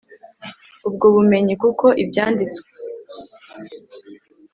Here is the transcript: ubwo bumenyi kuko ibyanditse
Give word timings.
ubwo 0.87 1.05
bumenyi 1.15 1.53
kuko 1.63 1.85
ibyanditse 2.03 2.61